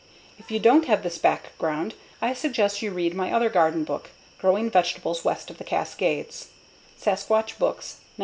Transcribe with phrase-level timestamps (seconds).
[0.39, 1.93] If you don't have this background
[2.23, 6.47] I suggest you read my other garden book, Growing Vegetables West of the Cascades,
[6.99, 8.15] (Sasquatch Books, 1989).